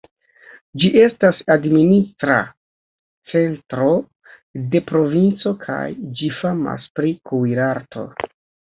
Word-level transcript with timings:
Ĝi 0.83 0.87
estas 1.01 1.41
administra 1.55 2.39
centro 3.35 3.93
de 4.75 4.85
provinco 4.91 5.57
kaj 5.69 5.81
ĝi 6.19 6.35
famas 6.43 6.93
pri 6.99 7.17
kuirarto. 7.33 8.13